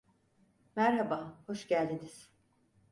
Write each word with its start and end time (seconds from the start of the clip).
Merhaba, 0.75 1.37
hoş 1.47 1.67
geldiniz. 1.67 2.29